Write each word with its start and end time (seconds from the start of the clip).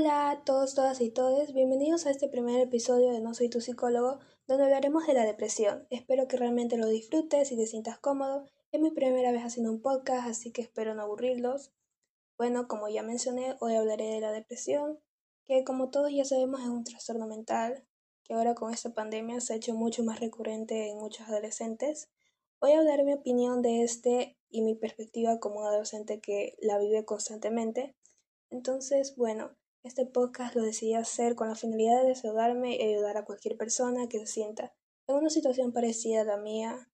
Hola 0.00 0.30
a 0.30 0.44
todos, 0.44 0.76
todas 0.76 1.00
y 1.00 1.10
todes, 1.10 1.52
bienvenidos 1.52 2.06
a 2.06 2.12
este 2.12 2.28
primer 2.28 2.60
episodio 2.60 3.10
de 3.10 3.20
No 3.20 3.34
Soy 3.34 3.48
Tu 3.48 3.60
Psicólogo, 3.60 4.20
donde 4.46 4.62
hablaremos 4.62 5.08
de 5.08 5.12
la 5.12 5.24
depresión. 5.24 5.88
Espero 5.90 6.28
que 6.28 6.36
realmente 6.36 6.76
lo 6.76 6.86
disfrutes 6.86 7.50
y 7.50 7.56
te 7.56 7.66
sientas 7.66 7.98
cómodo. 7.98 8.46
Es 8.70 8.80
mi 8.80 8.92
primera 8.92 9.32
vez 9.32 9.42
haciendo 9.42 9.72
un 9.72 9.82
podcast, 9.82 10.28
así 10.28 10.52
que 10.52 10.62
espero 10.62 10.94
no 10.94 11.02
aburrirlos. 11.02 11.72
Bueno, 12.36 12.68
como 12.68 12.88
ya 12.88 13.02
mencioné, 13.02 13.56
hoy 13.58 13.74
hablaré 13.74 14.04
de 14.04 14.20
la 14.20 14.30
depresión, 14.30 15.00
que 15.44 15.64
como 15.64 15.90
todos 15.90 16.12
ya 16.12 16.24
sabemos 16.24 16.60
es 16.60 16.68
un 16.68 16.84
trastorno 16.84 17.26
mental, 17.26 17.84
que 18.22 18.34
ahora 18.34 18.54
con 18.54 18.72
esta 18.72 18.94
pandemia 18.94 19.40
se 19.40 19.54
ha 19.54 19.56
hecho 19.56 19.74
mucho 19.74 20.04
más 20.04 20.20
recurrente 20.20 20.90
en 20.90 20.98
muchos 20.98 21.26
adolescentes. 21.26 22.08
Voy 22.60 22.70
a 22.70 22.78
hablar 22.78 23.02
mi 23.02 23.14
opinión 23.14 23.62
de 23.62 23.82
este 23.82 24.38
y 24.48 24.62
mi 24.62 24.76
perspectiva 24.76 25.40
como 25.40 25.64
adolescente 25.64 26.20
que 26.20 26.54
la 26.60 26.78
vive 26.78 27.04
constantemente. 27.04 27.96
Entonces, 28.50 29.16
bueno, 29.16 29.57
este 29.82 30.06
podcast 30.06 30.54
lo 30.54 30.62
decidí 30.62 30.94
hacer 30.94 31.34
con 31.34 31.48
la 31.48 31.54
finalidad 31.54 32.02
de 32.02 32.08
desahogarme 32.08 32.76
y 32.76 32.82
ayudar 32.82 33.16
a 33.16 33.24
cualquier 33.24 33.56
persona 33.56 34.08
que 34.08 34.18
se 34.18 34.26
sienta 34.26 34.74
en 35.06 35.16
una 35.16 35.30
situación 35.30 35.72
parecida 35.72 36.22
a 36.22 36.24
la 36.24 36.36
mía 36.36 36.90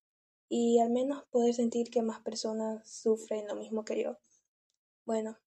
y 0.48 0.78
al 0.78 0.90
menos 0.90 1.24
poder 1.30 1.54
sentir 1.54 1.90
que 1.90 2.02
más 2.02 2.20
personas 2.20 2.88
sufren 2.88 3.48
lo 3.48 3.56
mismo 3.56 3.84
que 3.84 4.02
yo. 4.02 4.18
Bueno, 5.06 5.38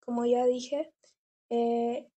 como 0.00 0.24
ya 0.24 0.46
dije, 0.46 0.92
eh, 1.50 2.08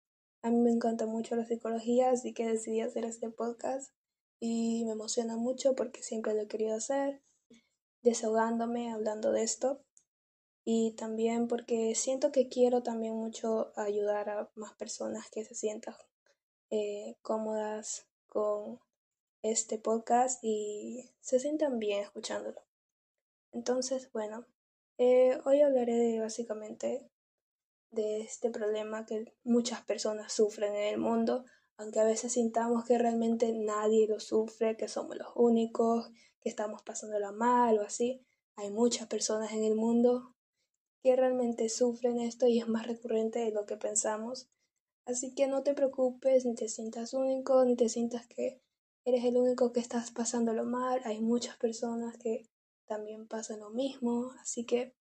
a 0.41 0.49
mí 0.49 0.57
me 0.57 0.71
encanta 0.71 1.05
mucho 1.05 1.35
la 1.35 1.45
psicología, 1.45 2.11
así 2.11 2.33
que 2.33 2.47
decidí 2.47 2.81
hacer 2.81 3.05
este 3.05 3.29
podcast 3.29 3.91
y 4.39 4.85
me 4.85 4.93
emociona 4.93 5.35
mucho 5.35 5.75
porque 5.75 6.01
siempre 6.01 6.33
lo 6.33 6.41
he 6.43 6.47
querido 6.47 6.75
hacer, 6.75 7.21
desahogándome, 8.01 8.91
hablando 8.91 9.31
de 9.31 9.43
esto 9.43 9.83
y 10.71 10.91
también 10.91 11.47
porque 11.47 11.95
siento 11.95 12.31
que 12.31 12.47
quiero 12.47 12.83
también 12.83 13.15
mucho 13.15 13.73
ayudar 13.75 14.29
a 14.29 14.51
más 14.53 14.71
personas 14.73 15.27
que 15.31 15.43
se 15.43 15.55
sientan 15.55 15.95
eh, 16.69 17.15
cómodas 17.23 18.05
con 18.27 18.79
este 19.41 19.79
podcast 19.79 20.43
y 20.43 21.09
se 21.21 21.39
sientan 21.39 21.79
bien 21.79 22.03
escuchándolo. 22.03 22.61
Entonces, 23.51 24.11
bueno, 24.11 24.45
eh, 24.99 25.39
hoy 25.43 25.61
hablaré 25.61 25.95
de 25.95 26.19
básicamente 26.19 27.09
de 27.89 28.21
este 28.21 28.51
problema 28.51 29.07
que 29.07 29.33
muchas 29.43 29.81
personas 29.81 30.31
sufren 30.31 30.75
en 30.75 30.93
el 30.93 30.99
mundo, 30.99 31.45
aunque 31.77 31.99
a 31.99 32.05
veces 32.05 32.33
sintamos 32.33 32.85
que 32.85 32.99
realmente 32.99 33.51
nadie 33.53 34.07
lo 34.07 34.19
sufre, 34.19 34.77
que 34.77 34.87
somos 34.87 35.17
los 35.17 35.29
únicos, 35.33 36.11
que 36.41 36.49
estamos 36.49 36.83
pasándola 36.83 37.31
mal 37.31 37.79
o 37.79 37.81
así. 37.81 38.23
Hay 38.55 38.69
muchas 38.69 39.07
personas 39.07 39.51
en 39.53 39.63
el 39.63 39.73
mundo 39.73 40.35
que 41.01 41.15
realmente 41.15 41.69
sufren 41.69 42.19
esto 42.19 42.47
y 42.47 42.59
es 42.59 42.67
más 42.67 42.87
recurrente 42.87 43.39
de 43.39 43.51
lo 43.51 43.65
que 43.65 43.77
pensamos. 43.77 44.49
Así 45.05 45.33
que 45.33 45.47
no 45.47 45.63
te 45.63 45.73
preocupes, 45.73 46.45
ni 46.45 46.55
te 46.55 46.69
sientas 46.69 47.13
único, 47.13 47.63
ni 47.65 47.75
te 47.75 47.89
sientas 47.89 48.27
que 48.27 48.61
eres 49.05 49.23
el 49.25 49.37
único 49.37 49.71
que 49.71 49.79
estás 49.79 50.11
pasándolo 50.11 50.65
mal. 50.65 51.01
Hay 51.05 51.21
muchas 51.21 51.57
personas 51.57 52.17
que 52.17 52.49
también 52.85 53.27
pasan 53.27 53.59
lo 53.59 53.69
mismo, 53.69 54.31
así 54.41 54.65
que 54.65 54.95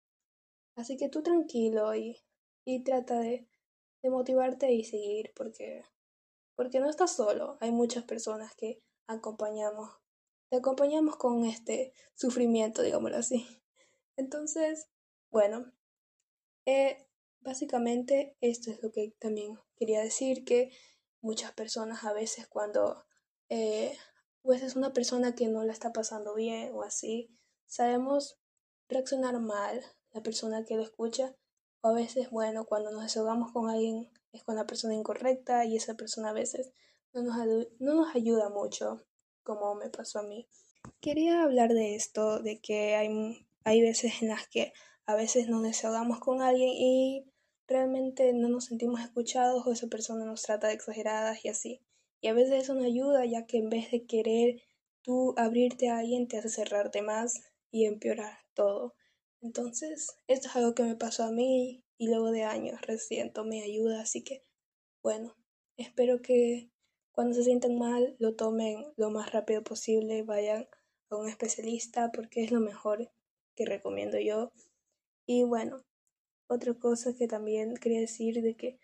así 0.76 0.96
que 0.96 1.08
tú 1.08 1.22
tranquilo 1.22 1.94
y, 1.94 2.18
y 2.64 2.84
trata 2.84 3.18
de, 3.20 3.48
de 4.02 4.10
motivarte 4.10 4.72
y 4.72 4.84
seguir 4.84 5.32
porque 5.34 5.84
porque 6.54 6.80
no 6.80 6.88
estás 6.90 7.14
solo. 7.14 7.56
Hay 7.60 7.70
muchas 7.72 8.04
personas 8.04 8.54
que 8.56 8.82
acompañamos 9.06 9.90
te 10.50 10.56
acompañamos 10.56 11.16
con 11.16 11.44
este 11.44 11.92
sufrimiento, 12.14 12.82
digámoslo 12.82 13.18
así. 13.18 13.46
Entonces, 14.16 14.88
bueno, 15.30 15.70
eh, 16.68 16.98
básicamente 17.40 18.36
esto 18.42 18.70
es 18.70 18.82
lo 18.82 18.92
que 18.92 19.14
también 19.18 19.58
quería 19.74 20.02
decir, 20.02 20.44
que 20.44 20.70
muchas 21.22 21.52
personas 21.52 22.04
a 22.04 22.12
veces 22.12 22.46
cuando 22.46 23.06
eh, 23.48 23.96
pues 24.42 24.62
es 24.62 24.76
una 24.76 24.92
persona 24.92 25.34
que 25.34 25.48
no 25.48 25.64
la 25.64 25.72
está 25.72 25.94
pasando 25.94 26.34
bien 26.34 26.70
o 26.74 26.82
así, 26.82 27.34
sabemos 27.64 28.38
reaccionar 28.86 29.40
mal 29.40 29.82
la 30.12 30.22
persona 30.22 30.66
que 30.66 30.76
lo 30.76 30.82
escucha 30.82 31.34
o 31.80 31.88
a 31.88 31.92
veces, 31.94 32.28
bueno, 32.28 32.66
cuando 32.66 32.90
nos 32.90 33.02
desahogamos 33.02 33.50
con 33.52 33.70
alguien 33.70 34.10
es 34.32 34.44
con 34.44 34.56
la 34.56 34.66
persona 34.66 34.94
incorrecta 34.94 35.64
y 35.64 35.74
esa 35.74 35.94
persona 35.94 36.28
a 36.28 36.34
veces 36.34 36.74
no 37.14 37.22
nos, 37.22 37.36
no 37.78 37.94
nos 37.94 38.14
ayuda 38.14 38.50
mucho, 38.50 39.06
como 39.42 39.74
me 39.74 39.88
pasó 39.88 40.18
a 40.18 40.22
mí. 40.22 40.46
Quería 41.00 41.44
hablar 41.44 41.72
de 41.72 41.94
esto, 41.94 42.40
de 42.40 42.60
que 42.60 42.94
hay, 42.94 43.47
hay 43.68 43.82
veces 43.82 44.22
en 44.22 44.28
las 44.28 44.48
que 44.48 44.72
a 45.04 45.14
veces 45.14 45.48
nos 45.48 45.62
desahogamos 45.62 46.20
con 46.20 46.40
alguien 46.40 46.70
y 46.70 47.26
realmente 47.66 48.32
no 48.32 48.48
nos 48.48 48.64
sentimos 48.64 49.00
escuchados 49.00 49.66
o 49.66 49.72
esa 49.72 49.88
persona 49.88 50.24
nos 50.24 50.42
trata 50.42 50.68
de 50.68 50.74
exageradas 50.74 51.44
y 51.44 51.48
así. 51.48 51.82
Y 52.22 52.28
a 52.28 52.32
veces 52.32 52.62
eso 52.62 52.74
no 52.74 52.84
ayuda 52.84 53.26
ya 53.26 53.46
que 53.46 53.58
en 53.58 53.68
vez 53.68 53.90
de 53.90 54.06
querer 54.06 54.62
tú 55.02 55.34
abrirte 55.36 55.90
a 55.90 55.98
alguien 55.98 56.28
te 56.28 56.38
hace 56.38 56.48
cerrarte 56.48 57.02
más 57.02 57.42
y 57.70 57.84
empeorar 57.84 58.38
todo. 58.54 58.94
Entonces, 59.42 60.16
esto 60.26 60.48
es 60.48 60.56
algo 60.56 60.74
que 60.74 60.82
me 60.82 60.96
pasó 60.96 61.24
a 61.24 61.30
mí 61.30 61.84
y 61.98 62.08
luego 62.08 62.30
de 62.30 62.44
años 62.44 62.80
recién 62.82 63.32
tomé 63.32 63.62
ayuda, 63.62 64.00
así 64.00 64.24
que 64.24 64.44
bueno, 65.02 65.36
espero 65.76 66.22
que 66.22 66.70
cuando 67.12 67.34
se 67.34 67.44
sientan 67.44 67.78
mal 67.78 68.16
lo 68.18 68.34
tomen 68.34 68.84
lo 68.96 69.10
más 69.10 69.30
rápido 69.30 69.62
posible, 69.62 70.22
vayan 70.22 70.68
a 71.10 71.16
un 71.16 71.28
especialista 71.28 72.10
porque 72.12 72.42
es 72.42 72.50
lo 72.50 72.60
mejor 72.60 73.10
que 73.58 73.66
recomiendo 73.66 74.20
yo 74.20 74.52
y 75.26 75.42
bueno, 75.42 75.84
otra 76.46 76.74
cosa 76.74 77.14
que 77.14 77.26
también 77.26 77.74
quería 77.74 78.00
decir 78.00 78.40
de 78.40 78.56
que 78.56 78.78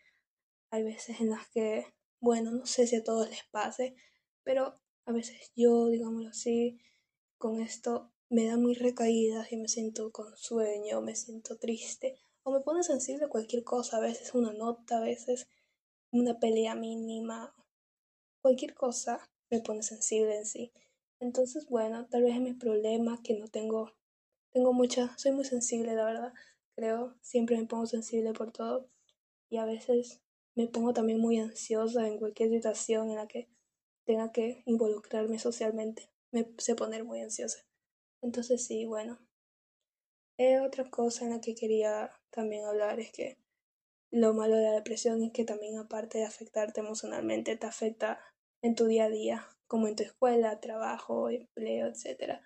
hay 0.71 0.83
veces 0.83 1.21
en 1.21 1.31
las 1.31 1.49
que, 1.49 1.87
bueno, 2.21 2.51
no 2.51 2.67
sé 2.67 2.89
si 2.89 2.97
a 2.97 3.05
todos 3.05 3.31
les 3.31 3.45
pase, 3.53 3.95
pero 4.43 4.81
a 5.07 5.13
veces 5.13 5.53
yo, 5.55 5.87
digámoslo 5.87 6.31
así, 6.31 6.81
con 7.39 7.61
esto 7.61 8.13
me 8.29 8.47
da 8.47 8.57
muy 8.57 8.75
recaídas 8.75 9.53
y 9.53 9.57
me 9.57 9.69
siento 9.69 10.11
con 10.11 10.37
sueño, 10.37 11.01
me 11.01 11.15
siento 11.15 11.57
triste 11.57 12.19
o 12.43 12.53
me 12.53 12.61
pone 12.61 12.83
sensible 12.83 13.29
cualquier 13.29 13.63
cosa, 13.63 13.99
a 13.99 14.01
veces 14.01 14.35
una 14.35 14.53
nota, 14.53 14.99
a 14.99 15.03
veces 15.03 15.47
una 16.11 16.41
pelea 16.41 16.75
mínima, 16.75 17.55
cualquier 18.43 18.75
cosa 18.75 19.31
me 19.51 19.61
pone 19.61 19.85
sensible 19.85 20.37
en 20.37 20.47
sí. 20.47 20.73
Entonces, 21.21 21.67
bueno, 21.69 22.07
tal 22.11 22.25
vez 22.25 22.35
es 22.35 22.41
mi 22.41 22.55
problema 22.55 23.23
que 23.23 23.39
no 23.39 23.49
tengo 23.49 23.93
tengo 24.55 24.73
mucha, 24.73 25.13
soy 25.19 25.33
muy 25.33 25.45
sensible, 25.45 25.95
la 25.95 26.05
verdad, 26.05 26.33
creo, 26.77 27.17
siempre 27.21 27.57
me 27.59 27.67
pongo 27.67 27.87
sensible 27.87 28.33
por 28.33 28.53
todo 28.53 28.89
y 29.51 29.59
a 29.59 29.65
veces 29.65 30.23
me 30.55 30.69
pongo 30.69 30.93
también 30.93 31.19
muy 31.19 31.39
ansiosa 31.39 32.07
en 32.07 32.19
cualquier 32.19 32.51
situación 32.51 33.11
en 33.11 33.17
la 33.17 33.27
que 33.27 33.49
tenga 34.07 34.31
que 34.31 34.63
involucrarme 34.67 35.41
socialmente, 35.41 36.09
me 36.31 36.47
sé 36.59 36.77
poner 36.77 37.05
muy 37.05 37.21
ansiosa. 37.21 37.67
Entonces 38.23 38.65
sí, 38.65 38.87
bueno. 38.87 39.19
Eh, 40.39 40.61
otra 40.61 40.89
cosa 40.89 41.25
en 41.25 41.31
la 41.33 41.41
que 41.41 41.57
quería 41.57 42.13
también 42.31 42.65
hablar 42.65 43.01
es 43.01 43.11
que 43.11 43.39
lo 44.13 44.35
malo 44.35 44.55
de 44.57 44.65
la 44.65 44.73
depresión 44.73 45.23
es 45.25 45.33
que 45.33 45.45
también 45.45 45.79
aparte 45.79 46.19
de 46.19 46.25
afectarte 46.25 46.81
emocionalmente, 46.81 47.57
te 47.57 47.67
afecta 47.67 48.21
en 48.63 48.77
tu 48.77 48.87
día 48.87 49.07
a 49.07 49.11
día, 49.11 49.49
como 49.67 49.89
en 49.89 49.97
tu 49.97 50.05
escuela, 50.05 50.61
trabajo, 50.61 51.29
empleo, 51.29 51.89
etcétera 51.89 52.41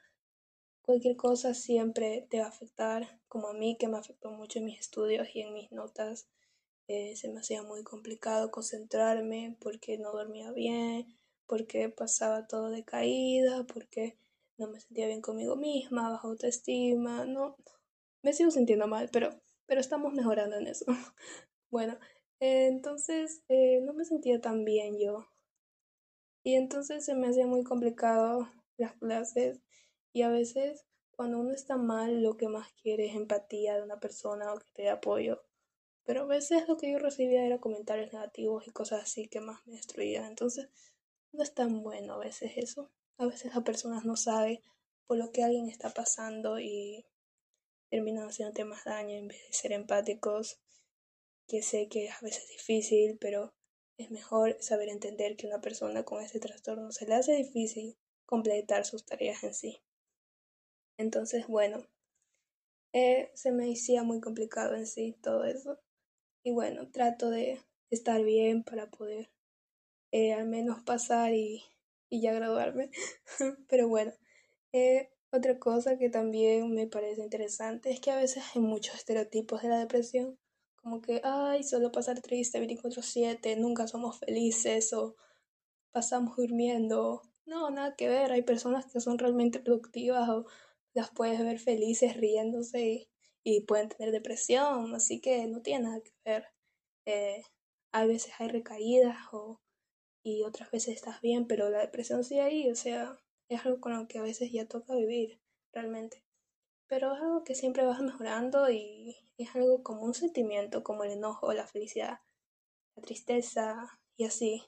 cualquier 0.88 1.16
cosa 1.16 1.53
siempre 1.53 2.26
te 2.31 2.38
va 2.38 2.47
a 2.47 2.49
afectar, 2.49 3.21
como 3.28 3.49
a 3.49 3.53
mí 3.53 3.76
que 3.78 3.88
me 3.88 3.99
afectó 3.99 4.31
mucho 4.31 4.59
en 4.59 4.65
mis 4.65 4.81
estudios 4.81 5.28
y 5.34 5.43
en 5.43 5.53
mis 5.53 5.71
notas. 5.71 6.31
Eh, 6.88 7.15
se 7.15 7.28
me 7.28 7.41
hacía 7.41 7.62
muy 7.62 7.84
complicado 7.84 8.50
concentrarme 8.50 9.54
porque 9.60 9.99
no 9.99 10.12
dormía 10.12 10.50
bien, 10.50 11.06
porque 11.47 11.91
pasaba 11.91 12.47
todo 12.47 12.71
de 12.71 12.87
caída, 12.87 13.66
porque 13.66 14.16
no 14.56 14.66
me 14.69 14.81
sentía 14.81 15.06
bien 15.06 15.21
conmigo 15.21 15.56
misma, 15.56 16.09
baja 16.09 16.26
autoestima, 16.26 17.26
no, 17.26 17.59
me 18.22 18.32
sigo 18.32 18.50
sintiendo 18.50 18.88
mal, 18.88 19.10
pero, 19.12 19.43
pero 19.66 19.82
estamos 19.82 20.15
mejorando 20.15 20.56
en 20.56 20.69
eso. 20.69 20.87
bueno, 21.70 21.99
entonces 22.41 23.43
eh, 23.50 23.82
no 23.82 23.93
me 23.93 24.06
sentía 24.06 24.41
tan 24.41 24.64
bien 24.64 24.99
yo. 24.99 25.26
Y 26.43 26.55
entonces 26.55 27.05
se 27.05 27.14
me 27.14 27.29
hacía 27.29 27.46
muy 27.46 27.62
complicado 27.62 28.49
las 28.79 28.94
clases 28.94 29.61
y 30.19 30.23
a 30.23 30.31
veces 30.31 30.85
cuando 31.12 31.38
uno 31.38 31.53
está 31.53 31.76
mal, 31.76 32.23
lo 32.23 32.37
que 32.37 32.49
más 32.49 32.73
quiere 32.73 33.06
es 33.06 33.15
empatía 33.15 33.76
de 33.76 33.82
una 33.82 34.00
persona 34.00 34.53
o 34.53 34.59
que 34.59 34.67
te 34.73 34.82
dé 34.82 34.91
apoyo. 34.91 35.44
Pero 36.05 36.23
a 36.23 36.26
veces 36.26 36.67
lo 36.67 36.76
que 36.76 36.91
yo 36.91 36.99
recibía 36.99 37.47
era 37.47 37.61
comentarios 37.61 38.12
negativos 38.12 38.67
y 38.67 38.73
cosas 38.73 39.05
así 39.05 39.29
que 39.29 39.41
más 39.41 39.65
me 39.65 39.76
destruían. 39.76 40.25
Entonces, 40.25 40.70
no 41.31 41.44
es 41.44 41.55
tan 41.55 41.85
bueno 41.85 42.15
a 42.15 42.19
veces 42.19 42.50
eso. 42.56 42.91
A 43.17 43.26
veces 43.26 43.55
las 43.55 43.62
personas 43.62 44.05
no 44.05 44.17
saben 44.17 44.61
por 45.06 45.19
lo 45.19 45.31
que 45.31 45.44
alguien 45.44 45.69
está 45.69 45.91
pasando 45.91 46.59
y 46.59 47.06
terminan 47.91 48.26
haciéndote 48.26 48.65
más 48.65 48.85
daño 48.87 49.15
en 49.15 49.29
vez 49.29 49.41
de 49.47 49.53
ser 49.53 49.70
empáticos. 49.70 50.59
Que 51.47 51.62
sé 51.62 51.88
que 51.88 52.11
a 52.11 52.19
veces 52.23 52.43
es 52.43 52.50
difícil, 52.56 53.19
pero 53.20 53.55
es 53.99 54.11
mejor 54.11 54.56
saber 54.61 54.88
entender 54.88 55.37
que 55.37 55.47
una 55.47 55.61
persona 55.61 56.03
con 56.03 56.25
ese 56.25 56.41
trastorno 56.41 56.91
se 56.91 57.06
le 57.06 57.15
hace 57.15 57.37
difícil 57.37 57.97
completar 58.26 58.85
sus 58.85 59.06
tareas 59.06 59.44
en 59.44 59.55
sí. 59.55 59.81
Entonces, 60.99 61.47
bueno, 61.47 61.87
eh, 62.93 63.31
se 63.35 63.53
me 63.53 63.73
hacía 63.73 64.03
muy 64.03 64.21
complicado 64.21 64.75
en 64.75 64.87
sí 64.87 65.17
todo 65.23 65.45
eso. 65.45 65.79
Y 66.43 66.53
bueno, 66.53 66.91
trato 66.91 67.31
de, 67.31 67.61
estar 67.91 68.23
bien 68.23 68.65
para 68.65 68.91
poder 68.91 69.31
eh, 70.12 70.35
al 70.35 70.47
menos 70.47 70.83
pasar 70.83 71.33
y, 71.33 71.65
y 72.11 72.21
ya 72.21 72.33
graduarme. 72.33 72.91
Pero 73.69 73.89
bueno, 73.89 74.12
eh, 74.73 75.11
otra 75.31 75.59
cosa 75.59 75.99
que 75.99 76.11
también 76.11 76.75
me 76.75 76.87
parece 76.87 77.23
interesante 77.23 77.91
es 77.91 78.01
que 78.01 78.11
a 78.11 78.17
veces 78.17 78.44
hay 78.55 78.62
muchos 78.62 78.97
estereotipos 78.97 79.62
de 79.62 79.69
la 79.69 79.79
depresión, 79.79 80.39
como 80.77 81.01
que, 81.01 81.21
ay, 81.25 81.62
solo 81.65 81.93
pasar 81.93 82.21
triste 82.21 82.61
24/7, 82.61 83.56
nunca 83.56 83.87
somos 83.87 84.19
felices 84.19 84.93
o 84.93 85.17
pasamos 85.93 86.37
durmiendo. 86.37 87.23
No, 87.47 87.71
nada 87.71 87.97
que 87.97 88.09
ver, 88.09 88.33
hay 88.33 88.43
personas 88.43 88.87
que 88.93 89.01
son 89.01 89.19
realmente 89.19 89.61
productivas 89.61 90.29
o 90.29 90.47
las 90.99 91.11
puedes 91.12 91.39
ver 91.39 91.61
felices 91.61 92.17
riéndose 92.17 93.09
y, 93.45 93.61
pueden 93.62 93.89
tener 93.89 94.12
depresión, 94.12 94.95
así 94.95 95.21
que 95.21 95.47
no 95.47 95.62
tiene 95.62 95.85
nada 95.85 96.00
que 96.00 96.12
ver. 96.25 96.49
Eh, 97.06 97.43
a 97.93 98.05
veces 98.05 98.33
hay 98.39 98.49
recaídas 98.49 99.17
o, 99.33 99.61
y 100.25 100.43
otras 100.43 100.71
veces 100.71 100.97
estás 100.97 101.21
bien, 101.21 101.47
pero 101.47 101.71
la 101.71 101.81
depresión 101.81 102.25
sigue 102.25 102.43
ahí, 102.43 102.71
o 102.71 102.75
sea, 102.75 103.17
es 103.49 103.65
algo 103.65 103.81
con 103.81 103.97
lo 103.97 104.09
que 104.09 104.19
a 104.19 104.23
veces 104.23 104.50
ya 104.53 104.67
toca 104.67 104.95
vivir, 104.97 105.41
realmente. 105.73 106.25
Pero 106.89 107.15
es 107.15 107.23
algo 107.23 107.44
que 107.44 107.55
siempre 107.55 107.87
vas 107.87 108.01
mejorando 108.01 108.69
y 108.71 109.17
es 109.39 109.55
algo 109.55 109.83
como 109.85 110.03
un 110.03 110.15
sentimiento, 110.15 110.83
como 110.83 111.05
el 111.05 111.12
enojo, 111.12 111.53
la 111.53 111.67
felicidad, 111.67 112.19
la 112.97 113.03
tristeza 113.03 114.01
y 114.17 114.25
así. 114.25 114.65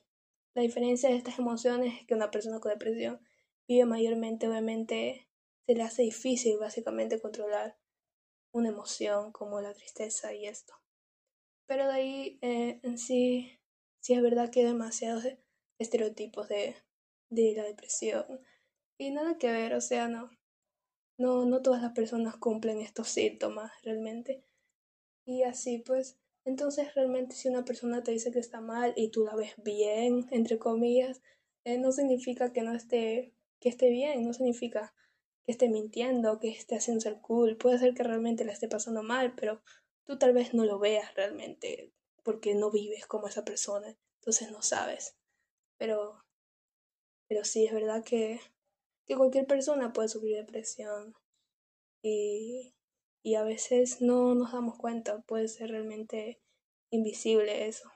La 0.55 0.62
diferencia 0.62 1.11
de 1.11 1.17
estas 1.17 1.38
emociones 1.41 2.00
es 2.00 2.06
que 2.06 2.15
una 2.15 2.31
persona 2.31 2.61
con 2.61 2.71
depresión 2.71 3.21
vive 3.67 3.85
mayormente, 3.85 4.49
obviamente, 4.49 5.26
se 5.70 5.76
le 5.76 5.84
hace 5.84 6.02
difícil 6.02 6.58
básicamente 6.58 7.20
controlar 7.20 7.78
una 8.52 8.70
emoción 8.70 9.31
como 9.31 9.61
la 9.61 9.72
tristeza 9.72 10.34
y 10.34 10.49
esto. 10.49 10.75
Pero 11.69 11.87
de 11.87 11.93
ahí 11.93 12.38
eh, 12.43 12.81
en 12.82 12.99
sí, 12.99 13.61
sí 14.00 14.14
es 14.14 14.20
verdad 14.20 14.50
que 14.50 14.61
hay 14.61 14.67
demasiados 14.67 15.25
estereotipos 15.78 16.49
de, 16.49 16.75
de 17.28 17.55
la 17.56 17.62
depresión. 17.62 18.25
Y 18.99 19.12
nada 19.12 19.38
que 19.38 19.52
ver, 19.52 19.75
o 19.75 19.81
sea, 19.81 20.08
no, 20.08 20.28
no, 21.17 21.44
no 21.44 21.62
todas 21.62 21.82
las 21.82 21.93
personas 21.93 22.37
cumplen 22.37 22.81
estos 22.81 23.06
síntomas 23.06 23.70
realmente. 23.84 24.43
Y 25.25 25.44
así 25.44 25.78
pues, 25.78 26.19
entonces 26.44 26.93
realmente 26.96 27.37
si 27.37 27.49
una 27.49 27.64
persona 27.64 28.02
te 28.02 28.11
dice 28.11 28.32
que 28.32 28.40
está 28.40 28.61
mal 28.61 28.93
y 28.96 29.12
tú 29.12 29.25
la 29.25 29.37
ves 29.37 29.55
bien, 29.62 30.26
entre 30.32 30.58
comillas, 30.58 31.23
eh, 31.62 31.78
no 31.78 31.93
significa 31.93 32.52
que 32.52 32.62
no 32.62 32.75
esté, 32.75 33.37
que 33.61 33.69
esté 33.69 33.90
bien, 33.90 34.25
no 34.25 34.32
significa 34.32 34.93
esté 35.50 35.69
mintiendo, 35.69 36.38
que 36.41 36.49
esté 36.50 36.76
haciendo 36.76 37.00
ser 37.00 37.20
cool. 37.20 37.56
Puede 37.56 37.79
ser 37.79 37.94
que 37.94 38.02
realmente 38.02 38.44
la 38.44 38.52
esté 38.52 38.69
pasando 38.69 39.02
mal, 39.02 39.35
pero 39.35 39.62
tú 40.05 40.19
tal 40.19 40.32
vez 40.32 40.55
no 40.55 40.64
lo 40.64 40.79
veas 40.79 41.14
realmente 41.14 41.93
porque 42.23 42.55
no 42.55 42.70
vives 42.70 43.06
como 43.06 43.29
esa 43.29 43.44
persona, 43.44 43.97
entonces 44.20 44.50
no 44.50 44.62
sabes. 44.62 45.17
Pero, 45.79 46.25
pero 47.29 47.44
sí, 47.44 47.67
es 47.67 47.73
verdad 47.73 48.05
que, 48.05 48.41
que 49.06 49.17
cualquier 49.17 49.47
persona 49.47 49.93
puede 49.93 50.08
sufrir 50.08 50.37
depresión 50.37 51.14
y, 52.02 52.75
y 53.23 53.35
a 53.37 53.43
veces 53.44 54.00
no 54.00 54.35
nos 54.35 54.52
damos 54.52 54.79
cuenta, 54.79 55.23
puede 55.23 55.49
ser 55.49 55.70
realmente 55.70 56.41
invisible 56.91 57.67
eso. 57.69 57.91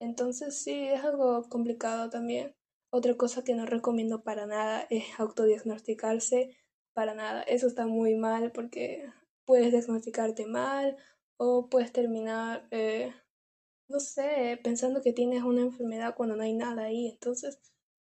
Entonces 0.00 0.62
sí, 0.62 0.88
es 0.88 1.04
algo 1.04 1.48
complicado 1.48 2.10
también. 2.10 2.54
Otra 2.90 3.16
cosa 3.16 3.44
que 3.44 3.54
no 3.54 3.66
recomiendo 3.66 4.22
para 4.22 4.46
nada 4.46 4.86
es 4.88 5.04
autodiagnosticarse, 5.18 6.56
para 6.94 7.14
nada. 7.14 7.42
Eso 7.42 7.66
está 7.66 7.86
muy 7.86 8.14
mal 8.16 8.50
porque 8.52 9.04
puedes 9.44 9.72
diagnosticarte 9.72 10.46
mal 10.46 10.96
o 11.36 11.68
puedes 11.68 11.92
terminar, 11.92 12.66
eh, 12.70 13.12
no 13.88 14.00
sé, 14.00 14.58
pensando 14.64 15.02
que 15.02 15.12
tienes 15.12 15.42
una 15.42 15.62
enfermedad 15.62 16.14
cuando 16.16 16.36
no 16.36 16.42
hay 16.44 16.54
nada 16.54 16.84
ahí. 16.84 17.08
Entonces, 17.08 17.60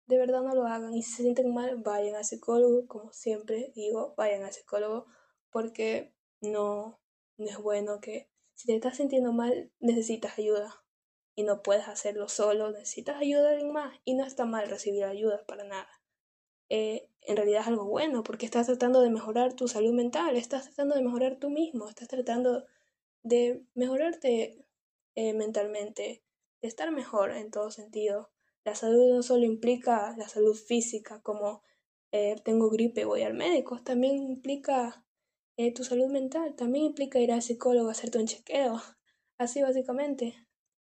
de 0.06 0.19
verdad 0.19 0.43
no 0.43 0.55
lo 0.55 0.67
hagan. 0.67 0.94
Y 0.94 1.03
si 1.03 1.12
se 1.12 1.23
sienten 1.23 1.55
mal, 1.55 1.76
vayan 1.76 2.17
al 2.17 2.25
psicólogo, 2.25 2.87
como 2.88 3.12
siempre 3.12 3.73
digo, 3.76 4.15
vayan 4.17 4.43
al 4.43 4.53
psicólogo 4.53 5.06
porque 5.50 6.15
no, 6.41 7.00
no 7.38 7.47
es 7.47 7.59
bueno 7.59 8.00
que 8.00 8.29
si 8.55 8.67
te 8.67 8.75
estás 8.75 8.97
sintiendo 8.97 9.32
mal, 9.32 9.73
necesitas 9.81 10.38
ayuda 10.38 10.84
y 11.37 11.43
no 11.43 11.63
puedes 11.63 11.89
hacerlo 11.89 12.29
solo, 12.29 12.71
necesitas 12.71 13.17
ayuda 13.17 13.51
de 13.51 13.65
más 13.65 13.99
y 14.05 14.15
no 14.15 14.25
está 14.25 14.45
mal 14.45 14.69
recibir 14.69 15.05
ayuda 15.05 15.45
para 15.47 15.65
nada. 15.65 15.89
Eh, 16.69 17.09
en 17.23 17.37
realidad 17.37 17.63
es 17.63 17.69
algo 17.69 17.87
bueno 17.87 18.23
porque 18.23 18.47
estás 18.47 18.67
tratando 18.67 19.01
de 19.01 19.11
mejorar 19.11 19.55
tu 19.55 19.69
salud 19.69 19.93
mental, 19.93 20.37
estás 20.37 20.65
tratando 20.65 20.95
de 20.95 21.03
mejorar 21.03 21.39
tú 21.39 21.51
mismo, 21.51 21.89
estás 21.89 22.09
tratando 22.09 22.65
de 23.23 23.65
mejorarte 23.75 24.65
eh, 25.15 25.33
mentalmente, 25.35 26.23
de 26.63 26.69
estar 26.69 26.91
mejor 26.91 27.33
en 27.33 27.51
todo 27.51 27.71
sentido. 27.71 28.31
La 28.65 28.75
salud 28.75 29.15
no 29.15 29.23
solo 29.23 29.45
implica 29.45 30.15
la 30.17 30.29
salud 30.29 30.55
física, 30.55 31.21
como 31.23 31.63
eh, 32.13 32.37
tengo 32.45 32.71
gripe, 32.71 33.05
voy 33.05 33.23
al 33.23 33.35
médico, 33.35 33.83
también 33.83 34.17
implica 34.17 35.05
tu 35.77 35.85
salud 35.85 36.09
mental, 36.11 36.57
también 36.57 36.87
implica 36.87 37.21
ir 37.21 37.31
al 37.31 37.43
psicólogo 37.43 37.89
hacerte 37.89 38.19
un 38.19 38.27
chequeo. 38.27 38.83
Así 39.39 39.63
básicamente, 39.63 40.35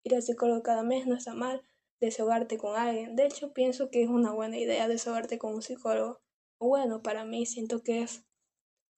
ir 0.06 0.14
al 0.14 0.22
psicólogo 0.22 0.62
cada 0.62 0.82
mes 0.82 1.06
no 1.06 1.16
está 1.16 1.34
mal, 1.34 1.62
desahogarte 2.00 2.58
con 2.58 2.76
alguien. 2.76 3.16
De 3.16 3.26
hecho, 3.26 3.52
pienso 3.52 3.90
que 3.90 4.02
es 4.02 4.08
una 4.08 4.32
buena 4.32 4.56
idea 4.56 4.88
desahogarte 4.88 5.38
con 5.38 5.54
un 5.54 5.62
psicólogo. 5.62 6.20
Bueno, 6.60 7.02
para 7.02 7.24
mí 7.24 7.44
siento 7.44 7.82
que 7.82 8.02
es 8.02 8.24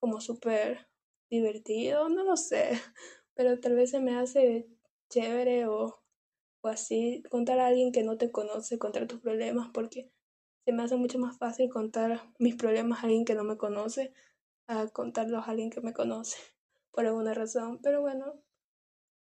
como 0.00 0.20
súper 0.20 0.88
divertido, 1.31 2.08
no 2.08 2.22
lo 2.25 2.37
sé, 2.37 2.70
pero 3.34 3.58
tal 3.58 3.75
vez 3.75 3.90
se 3.90 4.00
me 4.00 4.16
hace 4.16 4.69
chévere 5.10 5.66
o, 5.66 6.02
o 6.62 6.69
así 6.69 7.22
contar 7.31 7.58
a 7.58 7.66
alguien 7.69 7.90
que 7.90 8.02
no 8.02 8.19
te 8.19 8.31
conoce, 8.31 8.78
contar 8.78 9.06
tus 9.06 9.20
problemas, 9.20 9.70
porque 9.72 10.11
se 10.66 10.72
me 10.72 10.82
hace 10.82 10.96
mucho 10.96 11.19
más 11.19 11.38
fácil 11.38 11.70
contar 11.70 12.20
mis 12.38 12.54
problemas 12.54 13.00
a 13.00 13.06
alguien 13.06 13.25
que 13.25 13.34
no 13.34 13.44
me 13.44 13.56
conoce 13.56 14.12
a 14.66 14.88
contarlos 14.88 15.49
a 15.49 15.50
alguien 15.50 15.70
que 15.70 15.81
me 15.81 15.94
conoce 15.94 16.37
por 16.93 17.06
alguna 17.06 17.32
razón. 17.32 17.81
Pero 17.82 18.02
bueno, 18.02 18.34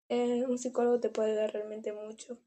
eh, 0.09 0.45
un 0.47 0.59
psicólogo 0.59 1.01
te 1.01 1.11
puede 1.11 1.35
dar 1.35 1.53
realmente 1.53 1.93
mucho 1.93 2.39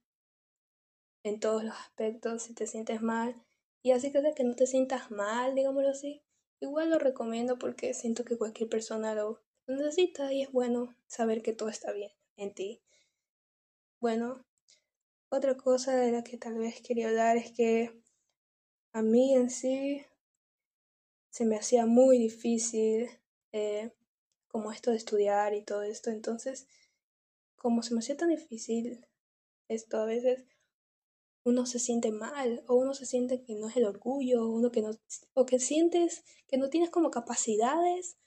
en 1.24 1.40
todos 1.40 1.64
los 1.64 1.76
aspectos 1.76 2.44
si 2.44 2.54
te 2.54 2.68
sientes 2.68 3.02
mal. 3.02 3.36
Y 3.84 3.92
así 3.92 4.12
que 4.12 4.22
que 4.36 4.44
no 4.44 4.56
te 4.56 4.68
sientas 4.68 5.12
mal, 5.12 5.56
digámoslo 5.56 5.90
así. 5.90 6.22
Igual 6.60 6.90
lo 6.90 7.00
recomiendo 7.00 7.60
porque 7.60 7.94
siento 7.94 8.26
que 8.26 8.38
cualquier 8.38 8.70
persona 8.70 9.14
lo 9.14 9.42
necesita 9.68 10.34
y 10.34 10.42
es 10.42 10.52
bueno 10.52 10.96
saber 11.08 11.42
que 11.42 11.54
todo 11.54 11.70
está 11.70 11.92
bien 11.92 12.12
en 12.36 12.54
ti. 12.54 12.82
Bueno, 14.00 14.46
otra 15.30 15.58
cosa 15.58 15.96
de 15.96 16.12
la 16.12 16.24
que 16.24 16.38
tal 16.38 16.58
vez 16.58 16.82
quería 16.82 17.10
hablar 17.10 17.38
es 17.38 17.52
que 17.52 18.02
a 18.94 19.02
mí 19.02 19.36
en 19.36 19.50
sí 19.50 20.06
se 21.30 21.46
me 21.46 21.58
hacía 21.58 21.86
muy 21.86 22.18
difícil 22.18 23.10
eh, 23.52 23.92
como 24.48 24.72
esto 24.72 24.92
de 24.92 24.98
estudiar 24.98 25.54
y 25.54 25.64
todo 25.64 25.84
esto. 25.84 26.10
Entonces, 26.10 26.68
como 27.68 27.84
se 27.84 27.94
me 27.94 28.00
hacía 28.00 28.16
tan 28.16 28.30
difícil 28.30 29.06
esto 29.68 29.98
a 29.98 30.06
veces, 30.06 30.46
uno 31.44 31.66
se 31.66 31.80
siente 31.80 32.14
mal 32.14 32.64
o 32.66 32.76
uno 32.76 32.94
se 32.94 33.06
siente 33.06 33.44
que 33.44 33.56
no 33.56 33.68
es 33.68 33.76
el 33.76 33.84
orgullo, 33.84 34.48
uno 34.48 34.72
que 34.72 34.82
no, 34.82 34.92
o 35.34 35.46
que 35.46 35.60
sientes 35.60 36.24
que 36.48 36.56
no 36.56 36.70
tienes 36.70 36.90
como 36.90 37.12
capacidades 37.12 38.18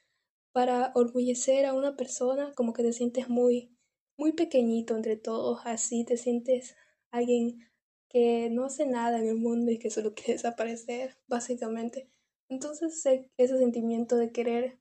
para 0.52 0.92
orgullecer 0.94 1.64
a 1.64 1.73
una 1.73 1.97
persona, 1.97 2.52
como 2.54 2.75
que 2.75 2.82
te 2.82 2.92
sientes 2.92 3.30
muy, 3.30 3.75
muy 4.18 4.32
pequeñito 4.32 4.94
entre 4.94 5.16
todos, 5.16 5.62
así 5.64 6.04
te 6.04 6.18
sientes 6.18 6.76
alguien 7.11 7.66
que 8.11 8.50
no 8.50 8.66
hace 8.66 8.85
nada 8.85 9.20
en 9.20 9.26
el 9.26 9.37
mundo 9.37 9.70
y 9.70 9.78
que 9.78 9.88
solo 9.88 10.12
quiere 10.14 10.35
desaparecer, 10.35 11.16
básicamente. 11.28 12.11
Entonces 12.50 13.06
ese 13.38 13.59
sentimiento 13.59 14.16
de 14.16 14.32
querer 14.32 14.78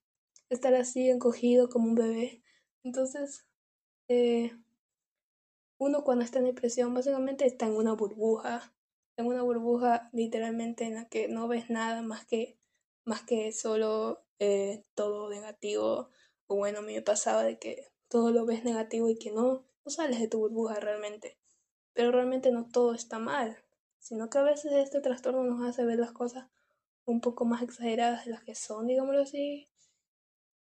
estar 0.50 0.76
así 0.76 1.10
encogido 1.10 1.70
como 1.70 1.88
un 1.88 1.96
bebé. 1.96 2.44
Entonces, 2.84 3.46
eh, 4.10 4.52
uno 5.78 6.04
cuando 6.04 6.26
está 6.26 6.40
en 6.40 6.46
depresión 6.46 6.94
básicamente 6.94 7.46
está 7.46 7.68
en 7.68 7.76
una 7.76 7.94
burbuja, 7.94 8.74
en 9.16 9.28
una 9.28 9.44
burbuja 9.44 10.10
literalmente 10.12 10.86
en 10.86 10.96
la 10.96 11.08
que 11.08 11.28
no 11.28 11.48
ves 11.48 11.70
nada 11.70 12.02
más 12.02 12.26
que, 12.26 12.58
más 13.06 13.24
que 13.24 13.52
solo 13.54 14.26
eh, 14.40 14.84
todo 14.96 15.30
negativo. 15.30 16.10
O 16.48 16.56
bueno, 16.56 16.80
a 16.80 16.82
mí 16.82 16.94
me 16.94 17.02
pasaba 17.02 17.44
de 17.44 17.60
que 17.60 17.88
todo 18.10 18.32
lo 18.32 18.46
ves 18.46 18.64
negativo 18.64 19.10
y 19.10 19.18
que 19.18 19.32
no, 19.32 19.66
no 19.86 19.92
sales 19.92 20.20
de 20.20 20.28
tu 20.28 20.40
burbuja 20.40 20.80
realmente. 20.80 21.38
Pero 21.94 22.12
realmente 22.12 22.52
no 22.52 22.68
todo 22.68 22.94
está 22.94 23.20
mal, 23.20 23.58
sino 24.00 24.30
que 24.30 24.40
a 24.40 24.44
veces 24.44 24.74
este 24.74 25.02
trastorno 25.02 25.44
nos 25.44 25.68
hace 25.68 25.86
ver 25.86 26.00
las 26.00 26.12
cosas 26.12 26.48
un 27.06 27.22
poco 27.22 27.46
más 27.46 27.62
exageradas 27.62 28.26
de 28.26 28.32
las 28.32 28.44
que 28.44 28.56
son, 28.56 28.88
digámoslo 28.88 29.22
así, 29.22 29.68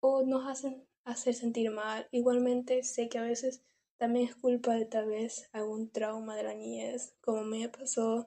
o 0.01 0.23
nos 0.25 0.47
hacen 0.47 0.87
hacer 1.05 1.35
sentir 1.35 1.71
mal. 1.71 2.09
Igualmente 2.13 2.83
sé 2.83 3.09
que 3.09 3.19
a 3.19 3.23
veces 3.23 3.63
también 3.99 4.29
es 4.29 4.37
culpa 4.37 4.75
de 4.75 4.87
tal 4.87 5.07
vez 5.09 5.49
algún 5.53 5.91
trauma 5.91 6.37
de 6.37 6.45
la 6.45 6.55
niñez, 6.55 7.15
como 7.21 7.43
me 7.45 7.69
pasó, 7.69 8.27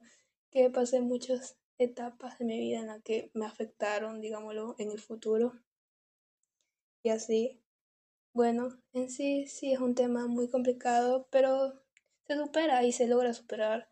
que 0.52 0.70
pasé 0.70 1.02
muchas 1.02 1.58
etapas 1.80 2.38
de 2.40 2.46
mi 2.46 2.60
vida 2.60 2.80
en 2.80 2.88
las 2.88 3.02
que 3.04 3.32
me 3.34 3.46
afectaron, 3.46 4.22
digámoslo, 4.22 4.76
en 4.78 4.92
el 4.92 5.00
futuro. 5.00 5.54
Y 7.04 7.10
así. 7.10 7.62
bueno, 8.34 8.70
en 8.94 9.10
sí 9.10 9.48
sí 9.48 9.74
es 9.74 9.80
un 9.80 9.96
tema 9.96 10.28
muy 10.28 10.50
complicado, 10.50 11.28
pero 11.32 11.74
se 12.28 12.36
supera 12.38 12.84
y 12.84 12.92
se 12.94 13.08
logra 13.08 13.34
superar. 13.34 13.90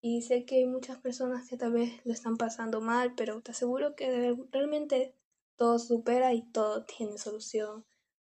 Y 0.00 0.22
sé 0.22 0.44
que 0.46 0.56
hay 0.56 0.66
muchas 0.66 0.98
personas 0.98 1.48
que 1.48 1.56
tal 1.56 1.72
vez 1.72 2.00
lo 2.04 2.12
están 2.12 2.36
pasando 2.36 2.80
mal, 2.80 3.14
pero 3.16 3.40
te 3.42 3.52
aseguro 3.52 3.96
que 3.96 4.36
realmente 4.52 5.14
todo 5.56 5.78
supera 5.78 6.34
y 6.34 6.42
todo 6.42 6.84
tiene 6.86 7.18
solución. 7.18 7.84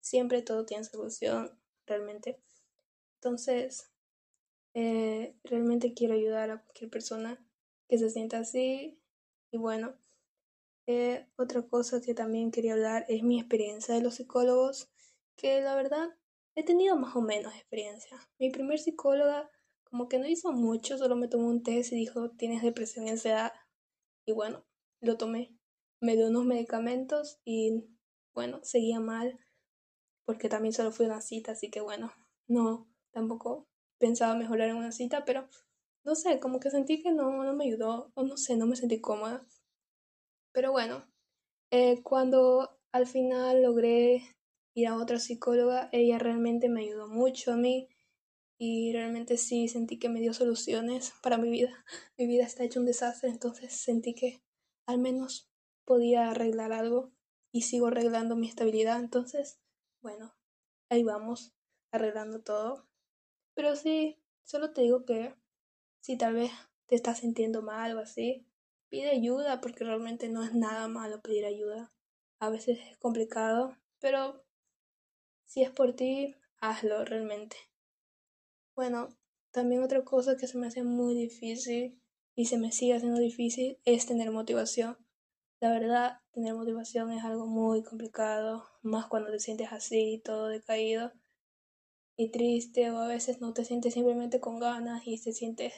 Siempre 0.08 0.42
todo 0.42 0.66
tiene 0.66 0.86
solución, 0.86 1.60
realmente. 1.86 2.42
Entonces, 3.16 3.92
eh, 4.74 5.36
realmente 5.44 5.94
quiero 5.94 6.14
ayudar 6.14 6.50
a 6.50 6.64
cualquier 6.64 6.90
persona 6.90 7.46
que 7.90 7.98
se 7.98 8.10
sienta 8.10 8.40
así. 8.40 9.04
Y 9.52 9.58
bueno, 9.58 9.98
eh, 10.88 11.28
otra 11.36 11.62
cosa 11.64 12.00
que 12.00 12.14
también 12.14 12.52
quería 12.52 12.76
hablar 12.76 13.06
es 13.10 13.22
mi 13.22 13.38
experiencia 13.38 13.96
de 13.96 14.02
los 14.02 14.16
psicólogos, 14.16 14.90
que 15.36 15.60
la 15.60 15.76
verdad 15.76 16.08
he 16.56 16.64
tenido 16.64 16.96
más 16.96 17.14
o 17.18 17.22
menos 17.22 17.54
experiencia. 17.54 18.18
Mi 18.40 18.50
primer 18.50 18.80
psicóloga 18.80 19.52
como 19.84 20.08
que 20.08 20.20
no 20.20 20.28
hizo 20.28 20.54
mucho, 20.54 20.98
solo 20.98 21.18
me 21.18 21.28
tomó 21.28 21.50
un 21.50 21.64
test 21.64 21.92
y 21.92 21.98
dijo, 21.98 22.32
tienes 22.32 22.62
depresión 22.62 23.08
y 23.08 23.10
ansiedad. 23.10 23.52
Y 24.26 24.32
bueno, 24.32 24.66
lo 25.02 25.18
tomé. 25.18 25.58
Me 26.00 26.16
dio 26.16 26.28
unos 26.30 26.46
medicamentos 26.46 27.42
y 27.44 27.84
bueno, 28.34 28.62
seguía 28.64 29.02
mal 29.02 29.38
porque 30.28 30.50
también 30.50 30.74
solo 30.74 30.92
fue 30.92 31.06
una 31.06 31.22
cita, 31.22 31.54
así 31.54 31.72
que 31.72 31.80
bueno, 31.80 32.12
no, 32.50 32.86
tampoco 33.12 33.66
pensaba 33.98 34.36
mejorar 34.36 34.68
en 34.68 34.76
una 34.76 34.92
cita, 34.92 35.24
pero 35.24 35.48
no 36.04 36.16
sé, 36.16 36.42
como 36.42 36.60
que 36.60 36.70
sentí 36.70 37.02
que 37.02 37.14
no, 37.14 37.46
no 37.46 37.54
me 37.54 37.64
ayudó, 37.64 38.12
o 38.14 38.24
no 38.24 38.36
sé, 38.36 38.58
no 38.58 38.68
me 38.68 38.76
sentí 38.76 39.00
cómoda. 39.00 39.48
Pero 40.52 40.74
bueno, 40.74 41.10
eh, 41.72 42.04
cuando 42.04 42.78
al 42.92 43.08
final 43.08 43.64
logré 43.64 44.22
ir 44.76 44.88
a 44.88 44.98
otra 44.98 45.18
psicóloga, 45.18 45.88
ella 45.94 46.20
realmente 46.20 46.68
me 46.68 46.82
ayudó 46.82 47.08
mucho 47.08 47.54
a 47.54 47.56
mí 47.56 47.88
y 48.60 48.92
realmente 48.92 49.38
sí 49.38 49.70
sentí 49.70 49.98
que 49.98 50.10
me 50.10 50.20
dio 50.20 50.34
soluciones 50.34 51.14
para 51.24 51.38
mi 51.38 51.50
vida. 51.50 51.86
Mi 52.18 52.28
vida 52.28 52.44
está 52.44 52.66
hecha 52.66 52.82
un 52.82 52.86
desastre, 52.86 53.30
entonces 53.30 53.72
sentí 53.72 54.14
que 54.14 54.42
al 54.88 55.00
menos 55.00 55.50
podía 55.86 56.30
arreglar 56.30 56.74
algo 56.74 57.14
y 57.54 57.62
sigo 57.62 57.88
arreglando 57.88 58.36
mi 58.36 58.50
estabilidad, 58.50 59.00
entonces, 59.00 59.62
bueno, 60.02 60.36
ahí 60.90 61.04
vamos, 61.04 61.54
arreglando 61.92 62.42
todo. 62.42 62.88
Pero 63.54 63.76
sí, 63.76 64.20
solo 64.44 64.72
te 64.72 64.82
digo 64.82 65.06
que 65.06 65.36
si 66.00 66.18
tal 66.18 66.36
vez 66.36 66.52
te 66.88 66.96
estás 66.96 67.20
sintiendo 67.20 67.62
mal 67.62 67.98
o 67.98 68.00
así, 68.00 68.46
pide 68.90 69.10
ayuda 69.10 69.62
porque 69.62 69.84
realmente 69.84 70.30
no 70.30 70.44
es 70.44 70.54
nada 70.54 70.88
malo 70.88 71.22
pedir 71.22 71.46
ayuda. 71.46 71.92
A 72.40 72.50
veces 72.50 72.80
es 72.92 72.98
complicado, 72.98 73.76
pero 74.00 74.44
si 75.46 75.64
es 75.64 75.72
por 75.72 75.94
ti, 75.94 76.36
hazlo 76.60 77.04
realmente. 77.04 77.58
Bueno, 78.76 79.10
también 79.52 79.82
otra 79.82 80.04
cosa 80.04 80.38
que 80.38 80.48
se 80.48 80.58
me 80.58 80.68
hace 80.68 80.84
muy 80.84 81.16
difícil 81.16 82.00
y 82.36 82.46
se 82.46 82.58
me 82.58 82.72
sigue 82.72 82.96
haciendo 82.96 83.20
difícil 83.20 83.80
es 83.86 84.06
tener 84.06 84.30
motivación. 84.30 84.98
La 85.60 85.72
verdad, 85.72 86.20
tener 86.34 86.54
motivación 86.54 87.12
es 87.12 87.24
algo 87.24 87.48
muy 87.48 87.82
complicado, 87.82 88.68
más 88.84 89.08
cuando 89.08 89.32
te 89.32 89.40
sientes 89.40 89.72
así, 89.72 90.22
todo 90.24 90.50
decaído 90.50 91.12
y 92.16 92.30
triste, 92.30 92.92
o 92.92 93.00
a 93.00 93.08
veces 93.08 93.42
no 93.42 93.54
te 93.54 93.66
sientes 93.66 93.96
simplemente 93.96 94.40
con 94.40 94.60
ganas 94.60 95.08
y 95.08 95.18
se 95.18 95.34
siente, 95.34 95.74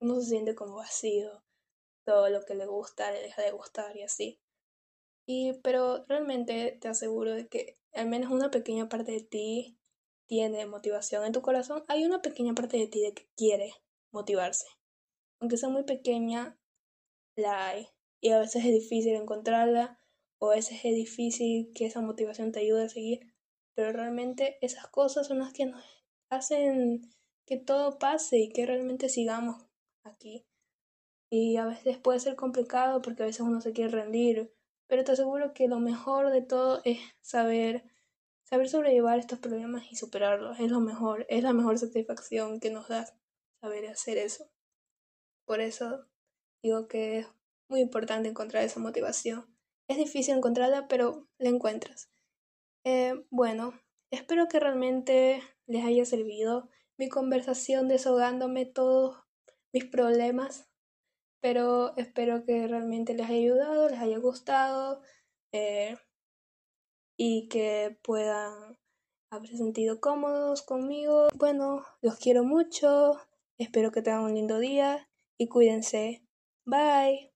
uno 0.00 0.20
se 0.20 0.28
siente 0.30 0.54
como 0.54 0.76
vacío, 0.76 1.44
todo 2.06 2.30
lo 2.30 2.46
que 2.46 2.54
le 2.54 2.64
gusta 2.64 3.10
le 3.12 3.20
deja 3.20 3.42
de 3.42 3.52
gustar 3.52 3.94
y 3.94 4.02
así. 4.02 4.40
Y, 5.26 5.52
pero 5.62 6.06
realmente 6.06 6.78
te 6.80 6.88
aseguro 6.88 7.32
de 7.32 7.46
que 7.46 7.76
al 7.92 8.08
menos 8.08 8.30
una 8.30 8.50
pequeña 8.50 8.88
parte 8.88 9.12
de 9.12 9.20
ti 9.20 9.78
tiene 10.26 10.64
motivación 10.64 11.26
en 11.26 11.32
tu 11.32 11.42
corazón, 11.42 11.84
hay 11.88 12.06
una 12.06 12.22
pequeña 12.22 12.54
parte 12.54 12.78
de 12.78 12.86
ti 12.86 13.02
de 13.02 13.12
que 13.12 13.28
quiere 13.36 13.74
motivarse. 14.12 14.66
Aunque 15.40 15.58
sea 15.58 15.68
muy 15.68 15.84
pequeña, 15.84 16.58
la 17.36 17.68
hay. 17.68 17.88
Y 18.20 18.30
a 18.30 18.38
veces 18.38 18.64
es 18.64 18.72
difícil 18.72 19.14
encontrarla, 19.14 19.98
o 20.38 20.50
a 20.50 20.56
veces 20.56 20.80
es 20.84 20.94
difícil 20.94 21.72
que 21.74 21.86
esa 21.86 22.00
motivación 22.00 22.52
te 22.52 22.60
ayude 22.60 22.84
a 22.84 22.88
seguir. 22.88 23.32
Pero 23.74 23.92
realmente 23.92 24.58
esas 24.60 24.86
cosas 24.88 25.26
son 25.28 25.38
las 25.38 25.52
que 25.52 25.66
nos 25.66 25.82
hacen 26.30 27.02
que 27.46 27.56
todo 27.56 27.98
pase 27.98 28.38
y 28.38 28.48
que 28.50 28.66
realmente 28.66 29.08
sigamos 29.08 29.64
aquí. 30.04 30.46
Y 31.30 31.56
a 31.56 31.66
veces 31.66 31.98
puede 31.98 32.20
ser 32.20 32.36
complicado 32.36 33.02
porque 33.02 33.22
a 33.22 33.26
veces 33.26 33.42
uno 33.42 33.60
se 33.60 33.72
quiere 33.72 33.90
rendir, 33.90 34.52
pero 34.88 35.04
te 35.04 35.12
aseguro 35.12 35.54
que 35.54 35.68
lo 35.68 35.78
mejor 35.78 36.30
de 36.30 36.42
todo 36.42 36.80
es 36.84 36.98
saber 37.20 37.84
Saber 38.50 38.68
sobrellevar 38.68 39.20
estos 39.20 39.38
problemas 39.38 39.92
y 39.92 39.94
superarlos 39.94 40.58
es 40.58 40.72
lo 40.72 40.80
mejor, 40.80 41.24
es 41.28 41.44
la 41.44 41.52
mejor 41.52 41.78
satisfacción 41.78 42.58
que 42.58 42.70
nos 42.70 42.88
da 42.88 43.06
saber 43.60 43.86
hacer 43.86 44.18
eso. 44.18 44.50
Por 45.46 45.60
eso 45.60 46.04
digo 46.60 46.88
que 46.88 47.26
muy 47.70 47.80
importante 47.80 48.28
encontrar 48.28 48.64
esa 48.64 48.80
motivación. 48.80 49.46
Es 49.88 49.96
difícil 49.96 50.36
encontrarla, 50.36 50.88
pero 50.88 51.28
la 51.38 51.48
encuentras. 51.48 52.10
Eh, 52.84 53.24
bueno, 53.30 53.72
espero 54.12 54.48
que 54.48 54.60
realmente 54.60 55.42
les 55.66 55.84
haya 55.84 56.04
servido 56.04 56.68
mi 56.98 57.08
conversación 57.08 57.88
desahogándome 57.88 58.66
todos 58.66 59.16
mis 59.72 59.86
problemas, 59.86 60.68
pero 61.40 61.96
espero 61.96 62.44
que 62.44 62.66
realmente 62.66 63.14
les 63.14 63.26
haya 63.26 63.38
ayudado, 63.38 63.88
les 63.88 63.98
haya 63.98 64.18
gustado. 64.18 65.00
Eh, 65.52 65.96
y 67.22 67.48
que 67.48 67.98
puedan 68.02 68.78
haberse 69.30 69.58
sentido 69.58 70.00
cómodos 70.00 70.62
conmigo. 70.62 71.28
Bueno, 71.34 71.84
los 72.00 72.16
quiero 72.16 72.44
mucho, 72.44 73.20
espero 73.58 73.92
que 73.92 74.00
tengan 74.00 74.22
un 74.22 74.34
lindo 74.34 74.58
día 74.58 75.06
y 75.36 75.48
cuídense. 75.48 76.22
Bye. 76.64 77.29